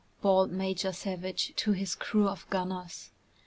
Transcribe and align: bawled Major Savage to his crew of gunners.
bawled 0.19 0.51
Major 0.51 0.91
Savage 0.91 1.53
to 1.57 1.73
his 1.73 1.93
crew 1.93 2.27
of 2.27 2.49
gunners. 2.49 3.11